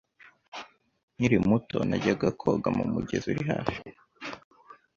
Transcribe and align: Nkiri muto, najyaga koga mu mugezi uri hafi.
Nkiri 1.15 1.37
muto, 1.49 1.77
najyaga 1.89 2.27
koga 2.39 2.69
mu 2.77 2.83
mugezi 2.93 3.25
uri 3.31 3.43
hafi. 3.51 3.77